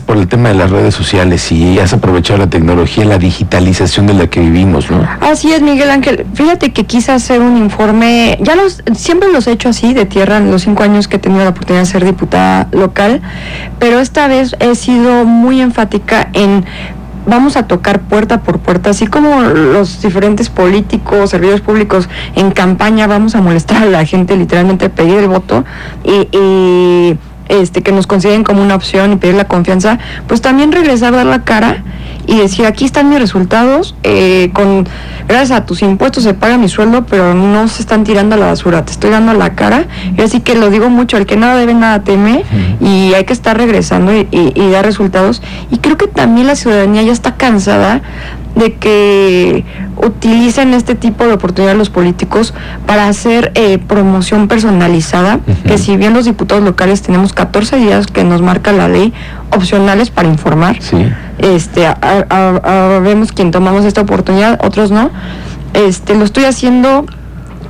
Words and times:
por 0.00 0.16
el 0.16 0.28
tema 0.28 0.50
de 0.50 0.54
las 0.54 0.70
redes 0.70 0.94
sociales 0.94 1.50
y 1.52 1.78
has 1.78 1.92
aprovechado 1.92 2.38
la 2.38 2.48
tecnología, 2.48 3.04
la 3.04 3.18
digitalización 3.18 4.06
de 4.06 4.14
la 4.14 4.26
que 4.26 4.40
vivimos, 4.40 4.90
¿no? 4.90 5.06
Así 5.20 5.52
es, 5.52 5.62
Miguel 5.62 5.90
Ángel. 5.90 6.26
Fíjate 6.34 6.72
que 6.72 6.84
quise 6.84 7.12
hacer 7.12 7.40
un 7.40 7.56
informe, 7.56 8.38
ya 8.40 8.56
los, 8.56 8.82
siempre 8.94 9.32
los 9.32 9.46
he 9.46 9.52
hecho 9.52 9.68
así, 9.68 9.94
de 9.94 10.06
tierra, 10.06 10.38
en 10.38 10.50
los 10.50 10.62
cinco 10.62 10.82
años 10.82 11.08
que 11.08 11.16
he 11.16 11.18
tenido 11.18 11.44
la 11.44 11.50
oportunidad 11.50 11.84
de 11.84 11.90
ser 11.90 12.04
diputada 12.04 12.68
local, 12.72 13.20
pero 13.78 14.00
esta 14.00 14.28
vez 14.28 14.56
he 14.60 14.74
sido 14.74 15.24
muy 15.24 15.60
enfática 15.60 16.28
en 16.32 16.64
vamos 17.26 17.56
a 17.56 17.66
tocar 17.66 18.00
puerta 18.00 18.42
por 18.42 18.58
puerta, 18.58 18.90
así 18.90 19.06
como 19.06 19.42
los 19.42 20.02
diferentes 20.02 20.48
políticos, 20.50 21.30
servidores 21.30 21.60
públicos 21.60 22.08
en 22.34 22.50
campaña, 22.50 23.06
vamos 23.06 23.34
a 23.34 23.40
molestar 23.40 23.82
a 23.82 23.86
la 23.86 24.04
gente, 24.04 24.36
literalmente 24.36 24.90
pedir 24.90 25.18
el 25.18 25.28
voto 25.28 25.64
y, 26.04 27.16
este, 27.48 27.82
que 27.82 27.92
nos 27.92 28.06
consideren 28.06 28.44
como 28.44 28.62
una 28.62 28.74
opción 28.74 29.12
y 29.12 29.16
pedir 29.16 29.34
la 29.34 29.44
confianza, 29.44 29.98
pues 30.26 30.40
también 30.40 30.72
regresar 30.72 31.14
a 31.14 31.18
dar 31.18 31.26
la 31.26 31.44
cara 31.44 31.82
y 32.26 32.38
decir, 32.38 32.66
aquí 32.66 32.84
están 32.84 33.08
mis 33.08 33.18
resultados, 33.18 33.96
eh, 34.04 34.50
con 34.52 34.86
gracias 35.26 35.58
a 35.58 35.66
tus 35.66 35.82
impuestos 35.82 36.22
se 36.22 36.34
paga 36.34 36.56
mi 36.56 36.68
sueldo, 36.68 37.04
pero 37.04 37.34
no 37.34 37.66
se 37.66 37.82
están 37.82 38.04
tirando 38.04 38.36
a 38.36 38.38
la 38.38 38.46
basura, 38.46 38.84
te 38.84 38.92
estoy 38.92 39.10
dando 39.10 39.32
la 39.32 39.54
cara. 39.54 39.86
Y 40.16 40.22
así 40.22 40.40
que 40.40 40.54
lo 40.54 40.70
digo 40.70 40.88
mucho, 40.88 41.16
el 41.16 41.26
que 41.26 41.36
nada 41.36 41.56
debe, 41.56 41.74
nada 41.74 42.04
teme, 42.04 42.44
y 42.80 43.14
hay 43.14 43.24
que 43.24 43.32
estar 43.32 43.56
regresando 43.56 44.14
y, 44.14 44.28
y 44.30 44.70
dar 44.70 44.84
resultados. 44.84 45.42
Y 45.70 45.78
creo 45.78 45.96
que 45.96 46.06
también 46.06 46.46
la 46.46 46.54
ciudadanía 46.54 47.02
ya 47.02 47.12
está 47.12 47.34
cansada 47.34 48.02
de 48.54 48.74
que 48.74 49.64
utilicen 49.96 50.74
este 50.74 50.94
tipo 50.94 51.24
de 51.24 51.32
oportunidades 51.32 51.78
los 51.78 51.90
políticos 51.90 52.54
para 52.86 53.08
hacer 53.08 53.52
eh, 53.54 53.78
promoción 53.78 54.48
personalizada, 54.48 55.40
que 55.66 55.78
si 55.78 55.96
bien 55.96 56.12
los 56.12 56.24
diputados 56.24 56.62
locales 56.62 57.02
tenemos 57.02 57.32
14 57.32 57.76
días 57.76 58.06
que 58.06 58.24
nos 58.24 58.42
marca 58.42 58.72
la 58.72 58.88
ley 58.88 59.12
opcionales 59.50 60.10
para 60.10 60.28
informar, 60.28 60.78
este, 61.38 61.88
vemos 63.02 63.32
quien 63.32 63.50
tomamos 63.50 63.84
esta 63.84 64.00
oportunidad, 64.00 64.58
otros 64.64 64.90
no, 64.90 65.10
este, 65.74 66.14
lo 66.14 66.24
estoy 66.24 66.44
haciendo 66.44 67.06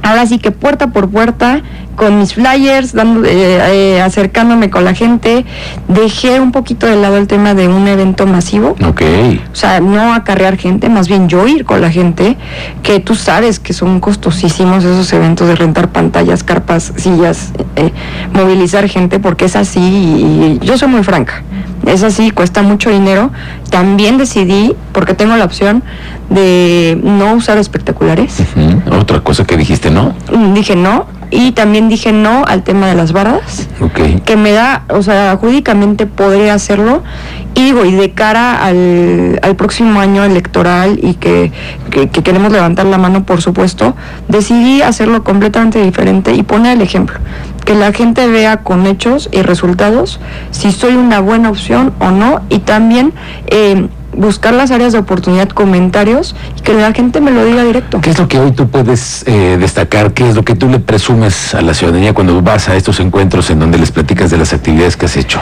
ahora 0.03 0.27
sí 0.27 0.39
que 0.39 0.51
puerta 0.51 0.89
por 0.89 1.09
puerta, 1.09 1.63
con 2.03 2.19
mis 2.19 2.35
flyers, 2.35 2.93
dando, 2.93 3.25
eh, 3.25 3.95
eh, 3.95 4.01
acercándome 4.01 4.71
con 4.71 4.85
la 4.85 4.93
gente, 4.93 5.45
dejé 5.87 6.41
un 6.41 6.51
poquito 6.51 6.89
de 6.89 6.97
lado 6.97 7.17
el 7.17 7.29
tema 7.29 7.55
de 7.55 7.69
un 7.69 7.87
evento 7.87 8.27
masivo. 8.27 8.75
Ok. 8.85 9.03
O 9.53 9.55
sea, 9.55 9.79
no 9.79 10.13
acarrear 10.13 10.57
gente, 10.57 10.89
más 10.89 11.07
bien 11.07 11.29
yo 11.29 11.47
ir 11.47 11.65
con 11.65 11.81
la 11.81 11.93
gente, 11.93 12.37
que 12.83 12.99
tú 12.99 13.15
sabes 13.15 13.61
que 13.61 13.73
son 13.73 14.01
costosísimos 14.01 14.83
esos 14.83 15.13
eventos 15.13 15.47
de 15.47 15.55
rentar 15.55 15.93
pantallas, 15.93 16.43
carpas, 16.43 16.93
sillas, 16.97 17.53
eh, 17.77 17.93
movilizar 18.33 18.89
gente, 18.89 19.21
porque 19.21 19.45
es 19.45 19.55
así 19.55 19.79
y 19.81 20.59
yo 20.67 20.77
soy 20.77 20.89
muy 20.89 21.05
franca 21.05 21.45
es 21.87 22.03
así, 22.03 22.31
cuesta 22.31 22.63
mucho 22.63 22.91
dinero. 22.91 23.31
También 23.71 24.19
decidí, 24.19 24.75
porque 24.93 25.15
tengo 25.15 25.37
la 25.37 25.45
opción 25.45 25.83
de 26.31 26.99
no 27.03 27.35
usar 27.35 27.59
espectaculares. 27.59 28.37
Otra 28.91 29.21
cosa 29.21 29.45
que 29.45 29.57
dijiste, 29.57 29.91
¿no? 29.91 30.15
Dije 30.55 30.77
no. 30.77 31.07
Y 31.35 31.53
también 31.53 31.89
dije 31.89 32.13
no 32.13 32.45
al 32.47 32.63
tema 32.63 32.87
de 32.87 32.95
las 32.95 33.13
bardas. 33.13 33.67
Que 34.27 34.37
me 34.37 34.53
da, 34.53 34.85
o 34.91 35.03
sea, 35.03 35.35
jurídicamente 35.41 36.05
podría 36.07 36.53
hacerlo. 36.53 37.03
Y 37.55 37.65
digo, 37.65 37.87
y 37.87 37.93
de 37.93 38.13
cara 38.13 38.63
al, 38.63 39.41
próximo 39.57 40.01
año 40.01 40.25
electoral 40.25 40.99
y 41.03 41.15
que, 41.15 41.51
que, 41.91 42.09
queremos 42.09 42.53
levantar 42.53 42.85
la 42.87 42.99
mano, 42.99 43.25
por 43.25 43.41
supuesto, 43.41 43.97
decidí 44.29 44.83
hacerlo 44.83 45.25
completamente 45.25 45.83
diferente 45.83 46.35
y 46.35 46.43
poner 46.43 46.77
el 46.77 46.83
ejemplo 46.83 47.19
que 47.65 47.75
la 47.75 47.93
gente 47.93 48.27
vea 48.27 48.59
con 48.59 48.87
hechos 48.87 49.29
y 49.31 49.43
resultados 49.43 50.19
si 50.51 50.73
soy 50.73 50.97
una 50.97 51.21
buena 51.21 51.49
opción 51.49 51.93
o 52.01 52.11
no 52.11 52.41
y 52.49 52.59
también 52.59 53.13
eh, 53.47 53.87
buscar 54.17 54.55
las 54.55 54.71
áreas 54.71 54.93
de 54.93 54.99
oportunidad, 54.99 55.49
comentarios 55.49 56.35
y 56.59 56.61
que 56.61 56.75
la 56.75 56.93
gente 56.93 57.21
me 57.21 57.31
lo 57.31 57.45
diga 57.45 57.65
directo. 57.65 58.01
¿Qué 58.01 58.11
es 58.11 58.19
lo 58.19 58.29
que 58.29 58.39
hoy 58.39 58.53
tú 58.53 58.69
puedes 58.69 59.25
eh, 59.27 59.57
destacar? 59.59 60.13
¿Qué 60.13 60.29
es 60.29 60.35
lo 60.35 60.45
que 60.45 60.55
tú 60.55 60.69
le 60.69 60.79
presumes 60.79 61.55
a 61.55 61.63
la 61.63 61.75
ciudadanía 61.75 62.15
cuando 62.15 62.41
vas 62.43 62.69
a 62.69 62.77
estos 62.77 63.01
encuentros 63.01 63.51
en 63.51 63.59
donde 63.59 63.79
les 63.79 63.91
platicas 63.91 64.31
de 64.31 64.39
las 64.39 64.53
actividades 64.53 64.97
que 64.97 65.07
has 65.07 65.17
hecho? 65.17 65.41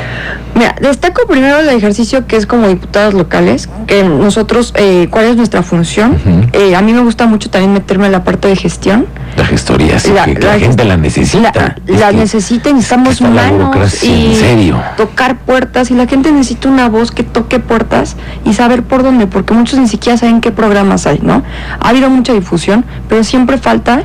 Mira, 0.54 0.75
destaco 0.81 1.26
primero 1.26 1.58
el 1.58 1.69
ejercicio 1.69 2.26
que 2.26 2.36
es 2.36 2.47
como 2.47 2.69
diputados 2.69 3.14
locales, 3.14 3.69
que 3.86 4.03
nosotros, 4.04 4.72
eh, 4.76 5.08
¿cuál 5.10 5.26
es 5.26 5.37
nuestra 5.37 5.62
función? 5.62 6.19
Eh, 6.52 6.75
a 6.75 6.82
mí 6.82 6.92
me 6.92 7.00
gusta 7.00 7.26
mucho 7.26 7.50
también 7.50 7.72
meterme 7.72 8.06
en 8.06 8.12
la 8.12 8.25
parte 8.25 8.48
de 8.48 8.56
gestión. 8.56 9.06
La 9.36 9.44
gestoría, 9.44 9.98
sí, 9.98 10.12
la, 10.12 10.24
que 10.24 10.34
la, 10.38 10.58
gente 10.58 10.84
la 10.84 10.96
necesita. 10.96 11.76
La, 11.86 12.12
necesita, 12.12 12.72
necesitamos 12.72 13.20
manos 13.20 14.02
y 14.02 14.32
en 14.32 14.36
serio. 14.36 14.82
tocar 14.96 15.38
puertas 15.38 15.91
y 15.91 15.94
la 15.94 16.06
gente 16.06 16.32
necesita 16.32 16.68
una 16.68 16.88
voz 16.88 17.10
que 17.10 17.22
toque 17.22 17.58
puertas 17.58 18.16
y 18.44 18.54
saber 18.54 18.82
por 18.82 19.02
dónde, 19.02 19.26
porque 19.26 19.54
muchos 19.54 19.78
ni 19.78 19.88
siquiera 19.88 20.19
saben 20.19 20.40
qué 20.40 20.50
programas 20.50 21.06
hay, 21.06 21.20
¿no? 21.22 21.42
Ha 21.80 21.88
habido 21.88 22.10
mucha 22.10 22.32
difusión, 22.32 22.84
pero 23.08 23.24
siempre 23.24 23.56
falta 23.58 24.04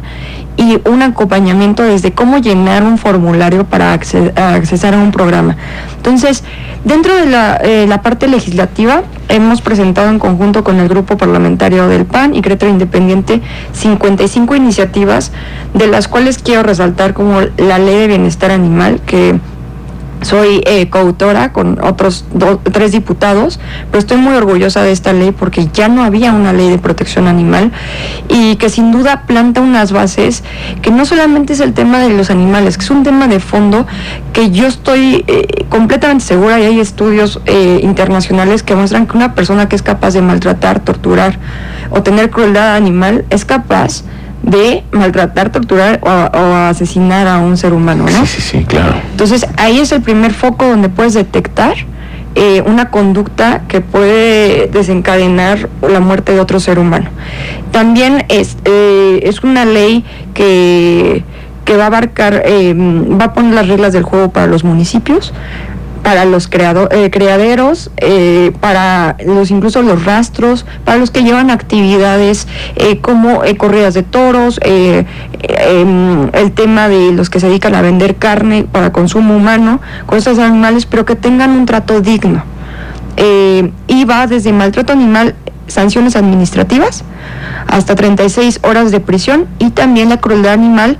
y 0.57 0.79
un 0.85 1.01
acompañamiento 1.01 1.83
desde 1.83 2.13
cómo 2.13 2.37
llenar 2.37 2.83
un 2.83 2.97
formulario 2.97 3.65
para 3.65 3.93
acceder 3.93 4.93
a 4.93 4.97
un 4.97 5.11
programa. 5.11 5.57
Entonces, 5.97 6.43
dentro 6.83 7.15
de 7.15 7.25
la, 7.25 7.59
eh, 7.63 7.85
la, 7.87 8.01
parte 8.01 8.27
legislativa, 8.27 9.03
hemos 9.29 9.61
presentado 9.61 10.09
en 10.09 10.19
conjunto 10.19 10.63
con 10.63 10.79
el 10.79 10.87
grupo 10.87 11.17
parlamentario 11.17 11.87
del 11.87 12.05
PAN 12.05 12.35
y 12.35 12.41
Crédito 12.41 12.67
Independiente 12.67 13.41
55 13.73 14.55
iniciativas, 14.55 15.31
de 15.73 15.87
las 15.87 16.07
cuales 16.07 16.37
quiero 16.37 16.63
resaltar 16.63 17.13
como 17.13 17.41
la 17.57 17.79
ley 17.79 17.95
de 17.95 18.07
bienestar 18.07 18.51
animal, 18.51 19.01
que 19.05 19.39
soy 20.25 20.61
eh, 20.65 20.89
coautora 20.89 21.53
con 21.53 21.77
otros 21.83 22.25
tres 22.71 22.91
diputados, 22.91 23.59
pero 23.91 23.99
estoy 23.99 24.17
muy 24.17 24.33
orgullosa 24.33 24.81
de 24.81 24.91
esta 24.91 25.13
ley 25.13 25.31
porque 25.31 25.67
ya 25.71 25.87
no 25.87 26.03
había 26.03 26.33
una 26.33 26.51
ley 26.51 26.69
de 26.69 26.79
protección 26.79 27.27
animal 27.27 27.71
y 28.27 28.55
que 28.55 28.69
sin 28.69 28.91
duda 28.91 29.23
planta 29.27 29.61
unas 29.61 29.91
bases 29.91 30.43
que 30.81 30.89
no 30.89 31.05
solamente 31.05 31.53
es 31.53 31.59
el 31.59 31.73
tema 31.73 31.99
de 31.99 32.09
los 32.09 32.31
animales, 32.31 32.77
que 32.77 32.85
es 32.85 32.89
un 32.89 33.03
tema 33.03 33.27
de 33.27 33.39
fondo 33.39 33.85
que 34.33 34.49
yo 34.49 34.65
estoy 34.65 35.23
eh, 35.27 35.65
completamente 35.69 36.25
segura 36.25 36.59
y 36.59 36.63
hay 36.63 36.79
estudios 36.79 37.39
eh, 37.45 37.79
internacionales 37.83 38.63
que 38.63 38.75
muestran 38.75 39.05
que 39.05 39.15
una 39.15 39.35
persona 39.35 39.69
que 39.69 39.75
es 39.75 39.83
capaz 39.83 40.13
de 40.15 40.23
maltratar, 40.23 40.79
torturar 40.79 41.37
o 41.91 42.01
tener 42.01 42.31
crueldad 42.31 42.75
animal 42.75 43.25
es 43.29 43.45
capaz 43.45 44.03
de 44.45 44.83
maltratar, 44.91 45.51
torturar 45.51 45.99
o, 46.03 46.09
asesinar 46.09 47.27
a 47.27 47.39
un 47.39 47.57
ser 47.57 47.73
humano, 47.73 48.05
¿no? 48.05 48.25
Sí, 48.25 48.39
sí, 48.39 48.41
sí, 48.41 48.63
claro. 48.63 48.95
Entonces 49.11 49.45
ahí 49.57 49.79
es 49.79 49.91
el 49.91 50.01
primer 50.01 50.33
foco 50.33 50.65
donde 50.65 50.89
puedes 50.89 51.15
detectar 51.15 51.73
eh, 52.35 52.61
una 52.65 52.91
conducta 52.91 53.63
que 53.67 53.81
puede 53.81 54.67
desencadenar 54.67 55.69
la 55.81 55.99
muerte 55.99 56.33
de 56.33 56.39
otro 56.39 56.59
ser 56.59 56.77
humano. 56.77 57.09
También 57.71 58.25
es, 58.29 58.57
eh, 58.65 59.21
es 59.23 59.43
una 59.43 59.65
ley 59.65 60.05
que, 60.33 61.23
que 61.63 61.77
va 61.77 61.85
a 61.85 61.87
abarcar, 61.87 62.43
eh, 62.45 62.75
va 62.75 63.25
a 63.25 63.33
poner 63.33 63.53
las 63.53 63.67
reglas 63.67 63.93
del 63.93 64.03
juego 64.03 64.29
para 64.29 64.45
los 64.47 64.63
municipios 64.63 65.33
para 66.05 66.23
los 66.23 66.47
creado, 66.47 66.87
eh, 66.91 67.09
criaderos, 67.09 67.89
eh, 67.97 68.51
para 68.59 69.17
los 69.25 69.49
incluso 69.49 69.81
los 69.81 70.05
rastros, 70.05 70.63
para 70.83 70.99
los 70.99 71.09
que 71.09 71.23
llevan 71.23 71.49
actividades 71.49 72.47
eh, 72.75 72.99
como 72.99 73.41
corridas 73.57 73.95
de 73.95 74.03
toros, 74.03 74.59
em, 74.61 76.29
el 76.31 76.51
tema 76.51 76.89
de 76.89 77.11
los 77.11 77.31
que 77.31 77.39
se 77.39 77.47
dedican 77.47 77.73
a 77.73 77.81
vender 77.81 78.17
carne 78.17 78.67
para 78.71 78.91
consumo 78.91 79.35
humano 79.35 79.81
con 80.05 80.19
estos 80.19 80.37
animales, 80.37 80.85
pero 80.85 81.05
que 81.05 81.15
tengan 81.15 81.49
un 81.49 81.65
trato 81.65 81.99
digno. 82.01 82.43
y 83.87 84.03
va 84.03 84.27
desde 84.27 84.51
maltrato 84.51 84.91
animal, 84.93 85.35
sanciones 85.67 86.15
administrativas, 86.15 87.03
hasta 87.67 87.95
36 87.95 88.59
horas 88.63 88.91
de 88.91 88.99
prisión 88.99 89.47
y 89.59 89.71
también 89.71 90.09
la 90.09 90.17
crueldad 90.17 90.53
animal 90.53 90.97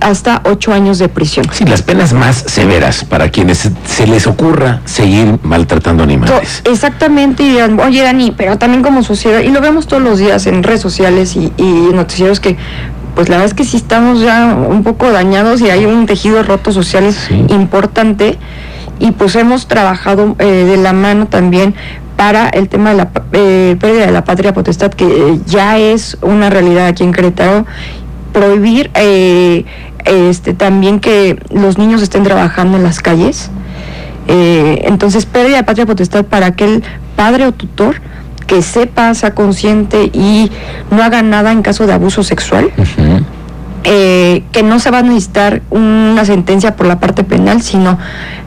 hasta 0.00 0.42
ocho 0.44 0.72
años 0.72 0.98
de 0.98 1.08
prisión. 1.08 1.46
Sí, 1.52 1.64
las 1.64 1.82
penas 1.82 2.12
más 2.12 2.44
severas 2.46 3.04
para 3.04 3.30
quienes 3.30 3.70
se 3.86 4.06
les 4.06 4.26
ocurra 4.26 4.80
seguir 4.84 5.38
maltratando 5.42 6.02
animales. 6.02 6.62
Exactamente, 6.64 7.42
y 7.42 7.50
dirán, 7.50 7.78
oye 7.80 8.02
Dani, 8.02 8.32
pero 8.36 8.58
también 8.58 8.82
como 8.82 9.02
sociedad, 9.02 9.40
y 9.40 9.48
lo 9.48 9.60
vemos 9.60 9.86
todos 9.86 10.02
los 10.02 10.18
días 10.18 10.46
en 10.46 10.62
redes 10.62 10.80
sociales 10.80 11.36
y, 11.36 11.52
noticieros 11.92 12.40
que 12.40 12.56
pues 13.14 13.28
la 13.28 13.36
verdad 13.36 13.50
es 13.50 13.54
que 13.54 13.64
sí 13.64 13.76
estamos 13.76 14.20
ya 14.20 14.54
un 14.54 14.82
poco 14.82 15.10
dañados 15.12 15.60
y 15.60 15.68
hay 15.68 15.84
un 15.84 16.06
tejido 16.06 16.42
roto 16.42 16.72
social 16.72 17.14
importante 17.48 18.38
y 18.98 19.10
pues 19.10 19.36
hemos 19.36 19.66
trabajado 19.66 20.34
eh, 20.38 20.46
de 20.46 20.76
la 20.78 20.94
mano 20.94 21.26
también 21.26 21.74
para 22.22 22.48
el 22.50 22.68
tema 22.68 22.90
de 22.90 22.96
la 22.98 23.10
eh, 23.32 23.76
pérdida 23.80 24.06
de 24.06 24.12
la 24.12 24.22
patria 24.22 24.54
potestad 24.54 24.92
que 24.92 25.40
ya 25.44 25.76
es 25.78 26.16
una 26.22 26.50
realidad 26.50 26.86
aquí 26.86 27.02
en 27.02 27.10
Querétaro 27.10 27.66
prohibir 28.32 28.92
eh, 28.94 29.64
este, 30.04 30.54
también 30.54 31.00
que 31.00 31.36
los 31.50 31.78
niños 31.78 32.00
estén 32.00 32.22
trabajando 32.22 32.76
en 32.76 32.84
las 32.84 33.00
calles. 33.00 33.50
Eh, 34.28 34.82
entonces, 34.84 35.26
pérdida 35.26 35.56
de 35.56 35.64
patria 35.64 35.84
potestad 35.84 36.24
para 36.24 36.46
aquel 36.46 36.84
padre 37.16 37.44
o 37.44 37.50
tutor 37.50 37.96
que 38.46 38.62
sepa, 38.62 39.12
sea 39.14 39.34
consciente 39.34 40.08
y 40.12 40.52
no 40.92 41.02
haga 41.02 41.22
nada 41.22 41.50
en 41.50 41.62
caso 41.62 41.88
de 41.88 41.92
abuso 41.92 42.22
sexual. 42.22 42.70
Eh, 43.82 44.44
que 44.52 44.62
no 44.62 44.78
se 44.78 44.92
va 44.92 44.98
a 44.98 45.02
necesitar 45.02 45.62
una 45.70 46.24
sentencia 46.24 46.76
por 46.76 46.86
la 46.86 47.00
parte 47.00 47.24
penal, 47.24 47.62
sino 47.62 47.98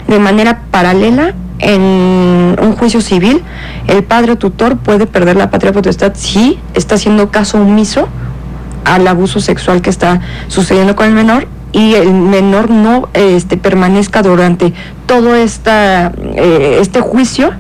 de 0.08 0.18
manera 0.18 0.62
paralela 0.72 1.34
en 1.60 2.58
un 2.62 2.76
juicio 2.78 3.02
civil, 3.02 3.44
el 3.88 4.04
padre 4.04 4.36
tutor 4.36 4.78
puede 4.78 5.08
perder 5.08 5.36
la 5.36 5.50
patria 5.50 5.72
potestad 5.72 6.14
si 6.16 6.60
está 6.74 6.96
haciendo 6.96 7.32
caso 7.32 7.62
omiso 7.62 8.08
al 8.84 9.08
abuso 9.08 9.40
sexual 9.40 9.82
que 9.82 9.90
está 9.90 10.22
sucediendo 10.48 10.96
con 10.96 11.08
el 11.08 11.14
menor 11.14 11.48
y 11.72 11.96
el 11.96 12.14
menor 12.14 12.70
no 12.70 13.10
este, 13.14 13.58
permanezca 13.58 14.22
durante 14.22 14.74
todo 15.08 15.36
eh, 15.36 16.78
este 16.80 17.02
juicio 17.02 17.52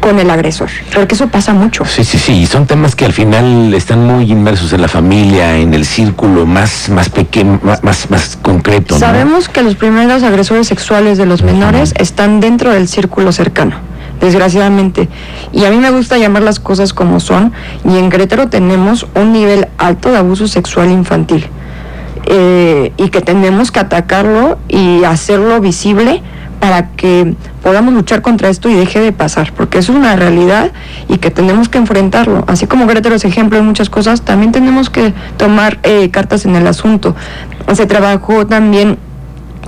con 0.00 0.18
el 0.18 0.30
agresor, 0.30 0.68
porque 0.94 1.14
eso 1.14 1.28
pasa 1.28 1.52
mucho. 1.54 1.84
Sí, 1.84 2.04
sí, 2.04 2.18
sí, 2.18 2.46
son 2.46 2.66
temas 2.66 2.94
que 2.94 3.04
al 3.04 3.12
final 3.12 3.72
están 3.74 4.06
muy 4.06 4.30
inmersos 4.30 4.72
en 4.72 4.82
la 4.82 4.88
familia, 4.88 5.56
en 5.56 5.74
el 5.74 5.84
círculo 5.84 6.46
más, 6.46 6.88
más 6.88 7.08
pequeño, 7.08 7.60
más, 7.62 8.10
más, 8.10 8.38
concreto. 8.40 8.98
Sabemos 8.98 9.48
que 9.48 9.62
los 9.62 9.74
primeros 9.74 10.22
agresores 10.22 10.66
sexuales 10.66 11.18
de 11.18 11.26
los 11.26 11.42
menores 11.42 11.94
están 11.98 12.40
dentro 12.40 12.72
del 12.72 12.88
círculo 12.88 13.32
cercano 13.32 13.76
desgraciadamente. 14.20 15.08
Y 15.52 15.64
a 15.64 15.70
mí 15.70 15.76
me 15.76 15.90
gusta 15.90 16.18
llamar 16.18 16.42
las 16.42 16.58
cosas 16.58 16.92
como 16.92 17.20
son, 17.20 17.52
y 17.84 17.96
en 17.98 18.10
Querétaro 18.10 18.48
tenemos 18.48 19.06
un 19.14 19.32
nivel 19.32 19.68
alto 19.78 20.10
de 20.10 20.18
abuso 20.18 20.48
sexual 20.48 20.90
infantil. 20.90 21.46
Eh, 22.26 22.92
y 22.96 23.08
que 23.08 23.20
tenemos 23.20 23.70
que 23.70 23.80
atacarlo 23.80 24.58
y 24.68 25.04
hacerlo 25.04 25.60
visible 25.60 26.22
para 26.60 26.90
que 26.90 27.34
podamos 27.62 27.94
luchar 27.94 28.22
contra 28.22 28.48
esto 28.48 28.68
y 28.68 28.74
deje 28.74 29.00
de 29.00 29.12
pasar, 29.12 29.52
porque 29.52 29.78
es 29.78 29.88
una 29.88 30.16
realidad 30.16 30.72
y 31.08 31.18
que 31.18 31.30
tenemos 31.30 31.68
que 31.68 31.78
enfrentarlo. 31.78 32.44
Así 32.46 32.66
como 32.66 32.86
Querétaro 32.86 33.14
es 33.14 33.24
ejemplo 33.24 33.58
en 33.58 33.66
muchas 33.66 33.90
cosas, 33.90 34.22
también 34.22 34.52
tenemos 34.52 34.90
que 34.90 35.12
tomar 35.36 35.78
eh, 35.82 36.10
cartas 36.10 36.44
en 36.44 36.56
el 36.56 36.66
asunto. 36.66 37.14
Se 37.74 37.86
trabajó 37.86 38.46
también 38.46 38.98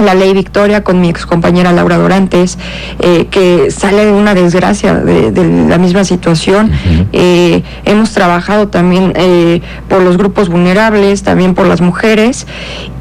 la 0.00 0.14
ley 0.14 0.32
Victoria 0.32 0.82
con 0.82 1.00
mi 1.00 1.10
ex 1.10 1.26
compañera 1.26 1.72
Laura 1.72 1.98
Dorantes, 1.98 2.58
eh, 3.00 3.26
que 3.30 3.70
sale 3.70 4.06
de 4.06 4.12
una 4.12 4.34
desgracia 4.34 4.94
de, 4.94 5.30
la 5.68 5.78
misma 5.78 6.04
situación. 6.04 6.70
Eh, 7.12 7.62
hemos 7.84 8.12
trabajado 8.12 8.68
también 8.68 9.12
eh, 9.16 9.60
por 9.88 10.02
los 10.02 10.16
grupos 10.16 10.48
vulnerables, 10.48 11.22
también 11.22 11.54
por 11.54 11.66
las 11.66 11.80
mujeres, 11.80 12.46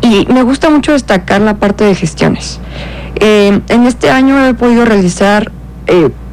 y 0.01 0.27
me 0.31 0.44
gusta 0.44 0.69
mucho 0.69 0.92
destacar 0.92 1.42
la 1.42 1.56
parte 1.56 1.83
de 1.83 1.95
gestiones. 1.95 2.59
En 3.19 3.86
este 3.86 4.10
año 4.10 4.45
he 4.45 4.54
podido 4.54 4.86
realizar 4.86 5.51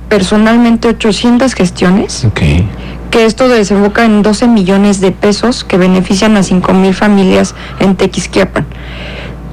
personalmente 0.09 0.89
800 0.89 1.55
gestiones. 1.55 2.27
que 3.11 3.25
esto 3.25 3.49
desemboca 3.49 4.05
en 4.05 4.23
12 4.23 4.49
millones 4.49 5.01
de 5.01 5.13
pesos 5.13 5.65
que 5.65 5.79
benefician 5.79 6.37
a 6.37 6.43
5 6.43 6.73
mil 6.75 6.93
familias 6.93 7.55
en 7.81 7.97
Tequisquiapan. 7.97 8.67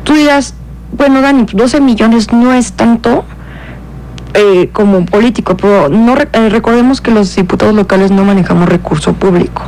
Tú 0.04 0.14
dirás, 0.16 0.56
bueno, 0.92 1.22
Dani, 1.22 1.46
12 1.52 1.80
millones 1.80 2.34
no 2.34 2.54
es 2.54 2.74
tanto 2.74 3.24
eh, 4.34 4.70
como 4.74 5.06
político, 5.06 5.56
pero 5.56 5.90
no 5.90 6.16
eh, 6.18 6.50
recordemos 6.50 7.02
que 7.02 7.12
los 7.12 7.36
diputados 7.36 7.74
locales 7.76 8.12
no 8.12 8.26
manejamos 8.26 8.68
recurso 8.68 9.14
público. 9.14 9.64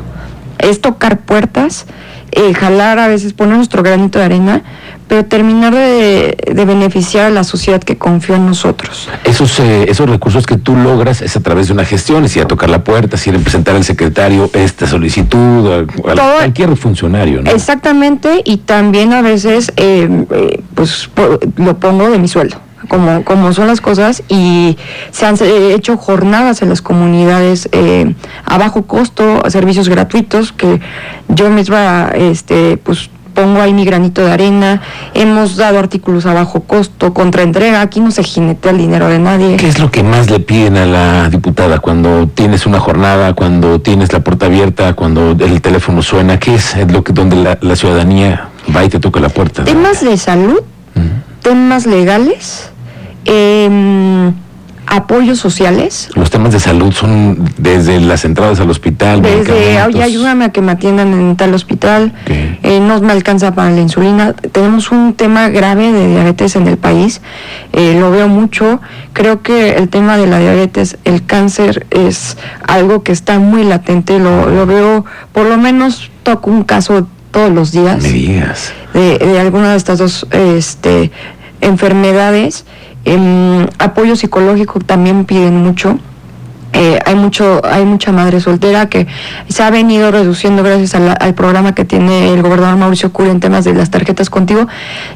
Es 0.58 0.82
tocar 0.82 1.20
puertas, 1.20 1.86
eh, 2.32 2.54
jalar 2.54 3.00
a 3.00 3.08
veces, 3.08 3.34
poner 3.34 3.58
nuestro 3.58 3.84
granito 3.84 4.20
de 4.20 4.26
arena, 4.26 4.64
pero 5.08 5.26
terminar 5.26 5.74
de, 5.74 6.36
beneficiar 6.66 7.26
a 7.26 7.30
la 7.30 7.44
sociedad 7.44 7.82
que 7.82 7.98
confió 7.98 8.36
en 8.36 8.46
nosotros. 8.46 9.08
Esos, 9.24 9.60
esos 9.60 10.10
recursos 10.10 10.46
que 10.46 10.58
tú 10.58 10.76
logras 10.76 11.22
es 11.22 11.36
a 11.36 11.42
través 11.42 11.68
de 11.68 11.74
una 11.74 11.86
gestión, 11.86 12.26
es 12.26 12.36
ir 12.36 12.44
a 12.44 12.48
tocar 12.48 12.70
la 12.70 12.84
puerta, 12.84 13.16
es 13.16 13.28
ir 13.28 13.36
a 13.36 13.40
presentar 13.40 13.76
al 13.76 13.84
secretario 13.84 14.50
esta 14.54 14.88
solicitud, 14.88 15.72
a, 15.72 15.86
cualquier 16.02 16.76
funcionario. 16.76 17.42
¿no? 17.42 17.52
Exactamente, 17.52 18.42
y 18.44 18.58
también 18.58 19.14
a 19.14 19.22
veces 19.22 19.72
pues 20.74 21.10
lo 21.58 21.78
pongo 21.80 22.10
de 22.10 22.18
mi 22.18 22.28
sueldo 22.28 22.65
como, 22.88 23.24
como 23.24 23.54
son 23.54 23.68
las 23.68 23.82
cosas 23.82 24.24
y 24.30 24.78
se 25.12 25.26
han 25.26 25.36
hecho 25.42 25.98
jornadas 25.98 26.62
en 26.62 26.70
las 26.70 26.82
comunidades 26.82 27.70
eh, 27.72 28.14
a 28.46 28.58
bajo 28.58 28.84
costo, 28.84 29.44
servicios 29.50 29.90
gratuitos 29.90 30.52
que 30.52 30.80
yo 31.28 31.50
misma 31.50 32.12
este, 32.16 32.78
pues 32.78 33.10
pongo 33.36 33.62
ahí 33.62 33.74
mi 33.74 33.86
granito 33.86 34.26
de 34.26 34.32
arena, 34.32 34.82
hemos 35.14 35.58
dado 35.58 35.78
artículos 35.78 36.26
a 36.26 36.34
bajo 36.34 36.62
costo, 36.62 37.14
contra 37.14 37.44
entrega, 37.44 37.82
aquí 37.82 38.00
no 38.00 38.10
se 38.10 38.24
jinetea 38.24 38.72
el 38.72 38.80
dinero 38.80 39.08
de 39.10 39.20
nadie. 39.20 39.58
¿Qué 39.58 39.68
es 39.68 39.78
lo 39.78 39.92
que 39.92 40.02
más 40.02 40.32
le 40.32 40.40
piden 40.40 40.78
a 40.78 40.86
la 40.86 41.30
diputada 41.30 41.80
cuando 41.80 42.28
tienes 42.28 42.66
una 42.66 42.80
jornada, 42.80 43.34
cuando 43.34 43.80
tienes 43.82 44.12
la 44.14 44.22
puerta 44.22 44.48
abierta, 44.48 44.94
cuando 44.94 45.32
el 45.32 45.62
teléfono 45.62 46.02
suena? 46.02 46.40
¿Qué 46.40 46.56
es 46.56 46.76
lo 46.90 47.04
que 47.04 47.14
donde 47.14 47.58
la, 47.62 47.76
ciudadanía 47.76 48.50
va 48.74 48.86
y 48.86 48.90
te 48.90 49.00
toca 49.00 49.20
la 49.20 49.30
puerta? 49.30 49.66
Temas 49.66 50.04
de 50.04 50.18
salud, 50.18 50.62
temas 51.42 51.86
legales, 51.86 52.72
eh, 53.26 54.32
apoyos 54.88 55.40
sociales. 55.40 56.10
Los 56.16 56.30
temas 56.30 56.54
de 56.54 56.60
salud 56.60 56.92
son 56.92 57.50
desde 57.58 58.00
las 58.00 58.26
entradas 58.26 58.60
al 58.60 58.70
hospital. 58.70 59.22
Desde, 59.22 59.82
oye, 59.84 60.04
ayúdame 60.04 60.46
a 60.46 60.50
que 60.50 60.62
me 60.62 60.72
atiendan 60.72 61.14
en 61.14 61.36
tal 61.36 61.54
hospital, 61.54 62.14
eh, 62.28 62.80
no 62.82 63.00
me 63.02 63.12
alcanza 63.12 63.54
para 63.54 63.72
la 63.72 63.82
insulina. 63.82 64.34
Tenemos 64.34 64.92
un 64.92 65.14
tema 65.14 65.50
grave 65.50 65.92
de 65.92 66.08
diabetes 66.10 66.56
en 66.56 66.68
el 66.68 66.78
país, 66.78 67.22
eh, 67.74 67.98
lo 68.00 68.12
veo 68.12 68.28
mucho. 68.28 68.82
Creo 69.14 69.42
que 69.42 69.76
el 69.76 69.90
tema 69.90 70.18
de 70.18 70.28
la 70.28 70.40
diabetes, 70.40 70.98
el 71.04 71.26
cáncer, 71.26 71.88
es 71.90 72.38
algo 72.68 73.04
que 73.04 73.12
está 73.12 73.40
muy 73.40 73.64
latente, 73.64 74.20
lo, 74.20 74.50
lo 74.50 74.66
veo, 74.66 75.06
por 75.34 75.48
lo 75.48 75.58
menos 75.58 76.12
toco 76.24 76.52
un 76.52 76.64
caso 76.64 77.08
todos 77.32 77.52
los 77.52 77.72
días. 77.72 78.02
Me 78.02 78.12
digas. 78.12 78.74
De, 78.94 79.18
de 79.18 79.40
alguna 79.40 79.72
de 79.72 79.78
estas 79.78 80.00
dos 80.00 80.26
este, 80.32 81.12
enfermedades 81.60 82.66
el 83.06 83.70
apoyo 83.80 84.16
psicológico 84.16 84.80
también 84.80 85.26
piden 85.26 85.58
mucho. 85.58 85.98
Eh, 86.74 87.00
hay 87.06 87.16
mucho 87.16 87.62
hay 87.64 87.86
mucha 87.86 88.12
madre 88.12 88.42
soltera 88.42 88.90
que 88.90 89.08
se 89.48 89.64
ha 89.64 89.70
venido 89.70 90.12
reduciendo 90.12 90.62
gracias 90.62 90.94
al 90.94 91.34
programa 91.34 91.74
que 91.74 91.86
tiene 91.86 92.34
el 92.34 92.42
gobernador 92.42 92.76
Mauricio 92.76 93.14
Curi 93.14 93.30
en 93.30 93.40
temas 93.40 93.64
de 93.64 93.74
las 93.74 93.92
tarjetas 93.92 94.30
contigo 94.30 94.68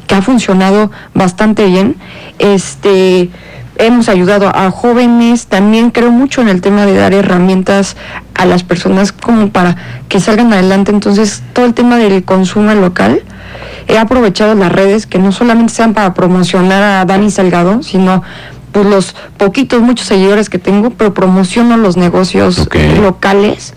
que 0.06 0.14
ha 0.14 0.22
funcionado 0.22 0.90
bastante 1.12 1.66
bien. 1.66 1.96
Este 2.38 3.28
hemos 3.76 4.08
ayudado 4.08 4.50
a 4.54 4.70
jóvenes. 4.70 5.48
También 5.48 5.90
creo 5.90 6.10
mucho 6.10 6.40
en 6.40 6.48
el 6.48 6.60
tema 6.60 6.86
de 6.86 6.94
dar 6.94 7.12
herramientas 7.12 7.96
a 8.34 8.46
las 8.46 8.62
personas 8.62 9.12
como 9.12 9.50
para 9.50 9.76
que 10.08 10.20
salgan 10.20 10.52
adelante. 10.52 10.92
Entonces 10.92 11.42
todo 11.52 11.66
el 11.66 11.74
tema 11.74 11.98
del 11.98 12.24
consumo 12.24 12.72
local 12.74 13.22
he 13.90 13.98
aprovechado 13.98 14.54
las 14.54 14.72
redes 14.72 15.06
que 15.06 15.18
no 15.18 15.32
solamente 15.32 15.72
sean 15.72 15.94
para 15.94 16.14
promocionar 16.14 16.82
a 16.82 17.04
Dani 17.04 17.30
Salgado, 17.30 17.82
sino 17.82 18.22
pues 18.72 18.86
los 18.86 19.14
poquitos, 19.36 19.82
muchos 19.82 20.06
seguidores 20.06 20.48
que 20.48 20.58
tengo, 20.58 20.90
pero 20.90 21.12
promociono 21.12 21.76
los 21.76 21.96
negocios 21.96 22.68
locales. 23.02 23.74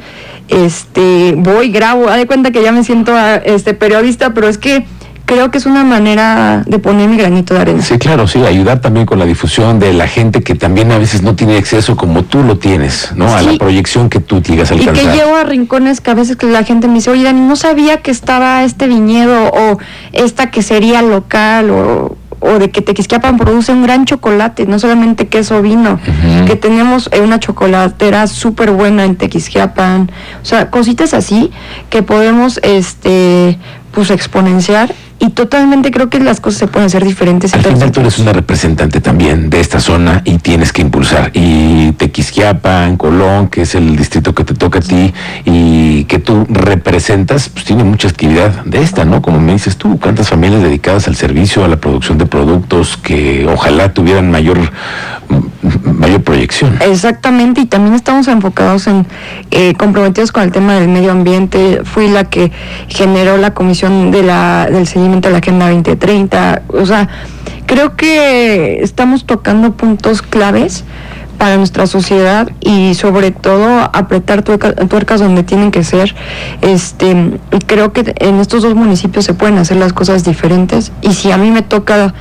Este, 0.50 1.34
voy, 1.36 1.70
grabo, 1.70 2.10
de 2.12 2.28
cuenta 2.28 2.52
que 2.52 2.62
ya 2.62 2.72
me 2.72 2.84
siento 2.84 3.14
este 3.44 3.74
periodista, 3.74 4.34
pero 4.34 4.48
es 4.48 4.58
que 4.58 4.86
creo 5.26 5.52
que 5.52 5.58
es 5.58 5.66
una 5.66 5.84
manera 5.84 6.64
de 6.66 6.80
poner 6.80 7.10
mi 7.10 7.18
granito 7.18 7.54
de 7.54 7.62
arena. 7.62 7.82
Sí, 7.82 7.98
claro, 7.98 8.28
sí, 8.28 8.44
ayudar 8.44 8.82
también 8.82 9.06
con 9.06 9.20
la 9.20 9.26
difusión 9.26 9.80
de 9.80 9.94
la 9.94 10.08
gente 10.08 10.42
que 10.44 10.56
también 10.56 10.92
a 10.92 10.98
veces 10.98 11.22
no 11.22 11.36
tiene 11.36 11.58
acceso 11.58 11.96
como 11.96 12.24
tú 12.24 12.44
lo 12.44 12.58
tienes, 12.58 13.12
¿no? 13.16 13.34
A 13.34 13.42
la 13.42 13.54
proyección 13.58 14.10
que 14.10 14.20
tú 14.20 14.42
llegas 14.42 14.72
a 14.72 14.76
alcanzar. 14.76 15.04
Y 15.04 15.08
que 15.08 15.16
llevo 15.16 15.36
a 15.36 15.44
rincones 15.44 16.02
que 16.02 16.12
a 16.12 16.14
veces 16.14 16.36
que 16.36 16.48
la 16.48 16.64
gente 16.64 16.88
me 16.88 16.96
dice, 16.96 17.10
oye, 17.10 17.24
Dani, 17.24 17.42
no 17.42 17.56
sabía 17.56 17.98
que 17.98 18.12
estaba 18.12 18.64
este 18.64 18.88
viñedo 18.88 19.50
o 19.50 19.78
esta 20.12 20.52
que 20.52 20.62
sería 20.62 21.02
local 21.02 21.70
o 21.70 22.18
o 22.44 22.60
de 22.60 22.70
que 22.70 22.82
Tequisquiapan 22.82 23.38
produce 23.38 23.72
un 23.72 23.84
gran 23.84 24.06
chocolate, 24.06 24.66
no 24.66 24.78
solamente 24.78 25.28
queso 25.28 25.62
vino, 25.62 26.00
que 26.46 26.58
tenemos 26.58 27.10
eh, 27.14 27.22
una 27.22 27.40
chocolatera 27.40 28.28
súper 28.28 28.72
buena 28.72 29.06
en 29.06 29.16
Tequisquiapan, 29.16 30.12
o 30.42 30.46
sea, 30.46 30.70
cositas 30.70 31.14
así 31.14 31.52
que 31.90 32.04
podemos 32.04 32.60
este 32.62 33.58
pues 33.92 34.10
exponenciar 34.10 34.94
y 35.24 35.30
totalmente 35.30 35.90
creo 35.90 36.10
que 36.10 36.20
las 36.20 36.42
cosas 36.42 36.60
se 36.60 36.68
pueden 36.68 36.88
hacer 36.88 37.06
diferentes. 37.06 37.54
Al 37.54 37.62
final 37.62 37.94
tú 37.94 38.02
eres 38.02 38.20
una 38.20 38.34
representante 38.34 39.00
también 39.00 39.50
de 39.50 39.62
esta 39.62 39.80
zona 39.80 40.22
y 40.26 40.38
tienes 40.40 40.74
que 40.74 40.82
impulsar. 40.82 41.32
Y 41.34 41.94
Tequisquiapan, 41.94 42.98
Colón, 42.98 43.48
que 43.48 43.62
es 43.62 43.74
el 43.74 43.96
distrito 43.96 44.36
que 44.36 44.44
te 44.44 44.54
toca 44.54 44.80
a 44.80 44.82
ti 44.82 45.14
y 45.46 46.04
que 46.06 46.20
tú 46.20 46.46
representas, 46.50 47.48
pues 47.48 47.64
tiene 47.64 47.86
mucha 47.86 48.10
actividad 48.10 48.66
de 48.66 48.82
esta, 48.82 49.06
¿no? 49.06 49.22
Como 49.22 49.40
me 49.40 49.54
dices 49.54 49.78
tú, 49.78 49.98
cuántas 49.98 50.28
familias 50.28 50.62
dedicadas 50.62 51.08
al 51.08 51.16
servicio, 51.16 51.64
a 51.64 51.70
la 51.70 51.78
producción 51.78 52.18
de 52.18 52.26
productos 52.26 52.98
que 52.98 53.48
ojalá 53.48 53.94
tuvieran 53.94 54.30
mayor 54.30 54.60
mayor 55.84 56.22
proyección. 56.22 56.78
Exactamente, 56.82 57.62
y 57.62 57.66
también 57.66 57.96
estamos 57.96 58.28
enfocados 58.28 58.88
en 58.88 59.06
eh, 59.52 59.74
comprometidos 59.76 60.32
con 60.32 60.44
el 60.44 60.52
tema 60.52 60.74
del 60.76 60.90
medio 60.90 61.12
ambiente. 61.12 61.82
Fui 61.84 62.08
la 62.10 62.26
que 62.26 62.52
generó 62.88 63.38
la 63.38 63.54
comisión 63.54 64.12
de 64.12 64.24
la, 64.24 64.68
del 64.70 64.88
seguimiento 64.88 65.30
de 65.30 65.34
la 65.34 65.40
Agenda 65.40 65.70
2030. 65.70 66.64
O 66.68 66.86
sea, 66.86 67.08
creo 67.66 67.96
que 67.96 68.80
estamos 68.82 69.26
tocando 69.26 69.74
puntos 69.74 70.22
claves 70.22 70.84
para 71.38 71.58
nuestra 71.58 71.88
sociedad 71.88 72.50
y 72.62 72.94
sobre 72.94 73.32
todo 73.32 73.90
apretar 73.94 74.44
tuercas 74.44 75.20
donde 75.20 75.44
tienen 75.44 75.72
que 75.72 75.84
ser. 75.84 76.16
Este, 76.62 77.40
creo 77.66 77.92
que 77.92 78.14
en 78.20 78.40
estos 78.40 78.64
dos 78.64 78.76
municipios 78.76 79.26
se 79.26 79.34
pueden 79.34 79.58
hacer 79.58 79.78
las 79.78 79.94
cosas 79.94 80.24
diferentes 80.24 80.92
y 81.02 81.14
si 81.14 81.32
a 81.32 81.38
mí 81.38 81.52
me 81.52 81.62
toca 81.62 82.14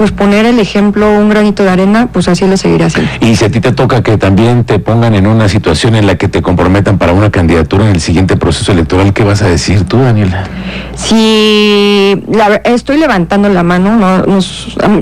pues 0.00 0.12
poner 0.12 0.46
el 0.46 0.58
ejemplo, 0.58 1.12
un 1.12 1.28
granito 1.28 1.62
de 1.62 1.68
arena, 1.68 2.08
pues 2.10 2.26
así 2.26 2.46
lo 2.46 2.56
seguiré 2.56 2.86
haciendo. 2.86 3.12
Y 3.20 3.36
si 3.36 3.44
a 3.44 3.50
ti 3.50 3.60
te 3.60 3.70
toca 3.70 4.02
que 4.02 4.16
también 4.16 4.64
te 4.64 4.78
pongan 4.78 5.14
en 5.14 5.26
una 5.26 5.46
situación 5.46 5.94
en 5.94 6.06
la 6.06 6.14
que 6.14 6.26
te 6.26 6.40
comprometan 6.40 6.96
para 6.96 7.12
una 7.12 7.28
candidatura 7.28 7.84
en 7.84 7.96
el 7.96 8.00
siguiente 8.00 8.38
proceso 8.38 8.72
electoral, 8.72 9.12
¿qué 9.12 9.24
vas 9.24 9.42
a 9.42 9.48
decir 9.48 9.84
tú, 9.84 10.00
Daniela? 10.00 10.44
Si 10.94 12.18
estoy 12.64 12.96
levantando 12.96 13.50
la 13.50 13.62
mano, 13.62 13.94
no, 13.98 14.38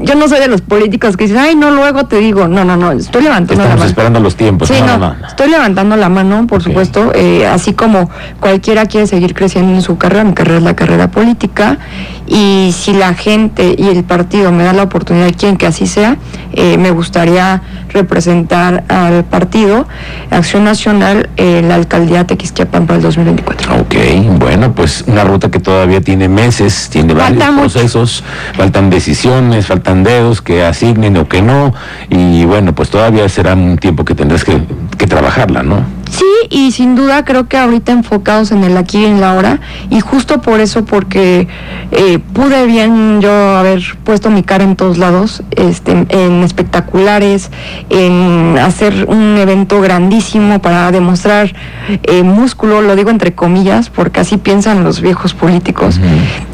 yo 0.03 0.17
no 0.17 0.27
soy 0.27 0.41
de 0.41 0.49
los 0.49 0.63
políticos 0.63 1.17
que 1.17 1.29
dicen, 1.29 1.39
ay, 1.39 1.55
no, 1.55 1.71
luego 1.71 2.07
te 2.07 2.17
digo, 2.17 2.49
no, 2.49 2.65
no, 2.65 2.77
no, 2.77 2.91
estoy 2.91 3.23
levantando 3.23 3.63
la 3.63 3.71
mano. 3.71 3.85
esperando 3.85 4.19
los 4.19 4.35
tiempos. 4.35 4.67
Sí, 4.67 4.75
no, 4.85 5.15
estoy 5.29 5.49
levantando 5.49 5.95
la 5.95 6.09
mano, 6.09 6.49
por 6.49 6.61
supuesto, 6.61 7.13
eh, 7.15 7.47
así 7.47 7.73
como 7.73 8.11
cualquiera 8.41 8.87
quiere 8.87 9.07
seguir 9.07 9.35
creciendo 9.35 9.75
en 9.75 9.83
su 9.83 9.97
carrera, 9.97 10.25
mi 10.25 10.35
carrera 10.35 10.59
es 10.59 10.65
la 10.65 10.75
carrera 10.75 11.09
política, 11.09 11.79
y 12.27 12.75
si 12.77 12.95
la 12.95 13.15
gente 13.15 13.77
y 13.79 13.87
el 13.87 14.03
partido 14.03 14.51
me 14.51 14.65
da 14.65 14.73
la 14.73 14.88
oportunidad, 14.89 15.33
quien 15.37 15.57
que 15.57 15.67
así 15.67 15.87
sea, 15.87 16.17
eh, 16.53 16.77
me 16.79 16.91
gustaría 16.91 17.63
representar 17.91 18.85
al 18.89 19.25
partido 19.25 19.87
Acción 20.31 20.65
Nacional 20.65 21.31
en 21.37 21.69
la 21.69 21.77
alcaldía 21.77 22.27
Tequisquiapan 22.27 22.87
para 22.87 22.97
el 22.97 23.03
2024. 23.03 23.81
Ok, 23.81 23.95
bueno, 24.39 24.73
pues 24.73 25.05
una 25.07 25.25
ruta 25.25 25.51
que 25.51 25.61
todavía 25.61 26.01
tiene 26.01 26.29
meses, 26.29 26.89
tiene 26.91 27.15
varios 27.15 27.45
procesos, 27.45 28.25
faltan 28.55 28.91
decisiones, 28.91 29.67
faltan 29.67 30.05
dedos 30.05 30.43
que 30.43 30.65
asignen 30.65 31.17
o 31.17 31.29
que 31.29 31.43
no, 31.43 31.75
y 32.11 32.45
bueno, 32.45 32.75
pues 32.75 32.91
todavía 32.91 33.29
será 33.29 33.55
un 33.55 33.79
tiempo 33.79 34.05
que 34.05 34.15
tendrás 34.15 34.45
que, 34.45 34.61
que 34.97 35.07
trabajarla, 35.07 35.63
¿no? 35.63 35.99
Sí, 36.19 36.25
y 36.51 36.73
sin 36.73 36.97
duda 36.97 37.25
creo 37.25 37.47
que 37.47 37.57
ahorita 37.57 37.93
enfocados 37.93 38.51
en 38.51 38.65
el 38.65 38.77
aquí 38.77 38.99
y 38.99 39.05
en 39.05 39.21
la 39.21 39.35
hora, 39.35 39.61
y 39.89 40.01
justo 40.01 40.41
por 40.41 40.59
eso, 40.59 40.85
porque 40.85 41.47
eh, 41.93 42.19
pude 42.19 42.67
bien 42.67 43.21
yo 43.21 43.57
haber 43.57 43.81
puesto 44.03 44.29
mi 44.29 44.43
cara 44.43 44.65
en 44.65 44.75
todos 44.75 44.99
lados, 44.99 45.45
este, 45.53 46.07
en 46.09 46.43
espectaculares, 46.43 47.53
en 47.89 48.59
hacer 48.59 49.05
un 49.09 49.37
evento 49.39 49.81
grandísimo 49.81 50.61
para 50.61 50.91
demostrar 50.91 51.55
eh, 52.03 52.25
músculo, 52.25 52.83
lo 52.83 52.97
digo 52.97 53.11
entre 53.11 53.37
comillas, 53.37 53.89
porque 53.89 54.19
así 54.19 54.39
piensan 54.39 54.83
los 54.83 55.01
viejos 55.01 55.35
políticos. 55.35 56.01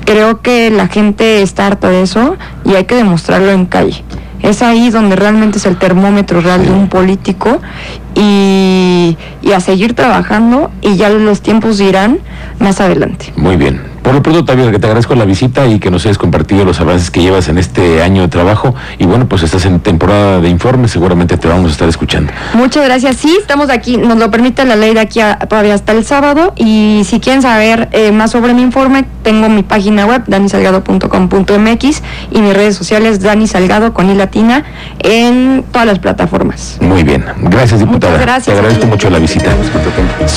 Creo 0.05 0.43
que 0.43 0.71
la 0.71 0.89
gente 0.89 1.41
está 1.41 1.67
harta 1.67 1.89
de 1.89 2.03
eso 2.03 2.37
y 2.67 2.75
hay 2.75 2.85
que 2.85 2.97
demostrarlo 2.97 3.51
en 3.51 3.65
calle. 3.65 4.05
Es 4.45 4.61
ahí 4.61 4.91
donde 4.91 5.17
realmente 5.17 5.57
es 5.57 5.65
el 5.65 5.79
termómetro 5.79 6.43
real 6.43 6.67
de 6.67 6.71
un 6.71 6.91
político 6.91 7.63
y, 8.15 9.17
a 9.55 9.61
seguir 9.61 9.95
trabajando 9.95 10.71
y 10.83 10.97
ya 10.97 11.09
los 11.09 11.41
tiempos 11.41 11.81
irán 11.81 12.19
más 12.59 12.79
adelante. 12.79 13.33
Muy 13.37 13.57
bien. 13.57 13.94
Por 14.05 14.13
lo 14.13 14.23
pronto, 14.23 14.45
Tavio, 14.45 14.71
que 14.71 14.79
te 14.79 14.87
agradezco 14.87 15.15
la 15.15 15.25
visita 15.25 15.67
y 15.67 15.81
que 15.81 15.91
nos 15.91 16.05
hayas 16.05 16.19
compartido 16.19 16.67
los 16.67 16.79
avances 16.79 17.11
que 17.11 17.23
llevas 17.23 17.49
en 17.49 17.57
este 17.57 18.03
año 18.03 18.21
de 18.21 18.29
trabajo. 18.29 18.75
Y 18.99 19.07
bueno, 19.07 19.27
pues 19.27 19.43
estás 19.43 19.65
en 19.65 19.81
temporada 19.81 20.43
de 20.43 20.51
informes, 20.51 20.91
seguramente 20.91 21.39
te 21.39 21.49
vamos 21.49 21.71
a 21.71 21.73
estar 21.73 21.89
escuchando. 21.89 22.31
Muchas 22.53 22.85
gracias. 22.85 23.17
Sí, 23.17 23.35
estamos 23.41 23.71
aquí, 23.71 23.97
nos 23.97 24.19
lo 24.19 24.31
permite 24.31 24.67
la 24.67 24.77
ley 24.77 24.93
de 24.93 25.01
aquí 25.01 25.21
todavía 25.49 25.73
hasta 25.73 25.93
el 25.93 26.05
sábado. 26.05 26.53
Y 26.55 27.01
si 27.07 27.19
quieren 27.19 27.41
saber 27.41 27.89
eh, 27.93 28.13
más 28.13 28.31
sobre 28.31 28.53
mi 28.53 28.61
informe, 28.61 29.07
tengo 29.23 29.49
mi 29.49 29.63
página 29.63 30.05
web, 30.05 30.23
danisalgado.com.mx 30.27 32.03
y 32.31 32.43
mis 32.43 32.55
redes 32.55 32.77
sociales, 32.77 33.21
Dani 33.21 33.47
Salgado 33.47 33.95
con 33.95 34.11
i 34.11 34.15
latina, 34.15 34.65
en 34.99 35.65
todas 35.73 35.87
las 35.87 35.99
plataformas. 35.99 36.77
Muy 36.83 37.05
bien. 37.05 37.25
Gracias, 37.39 37.81
diputada. 37.81 38.13
Muchas 38.13 38.27
gracias. 38.27 38.55
Te 38.55 38.61
agradezco 38.61 38.87
mucho 38.87 39.09
la 39.09 39.19
visita. 39.19 39.51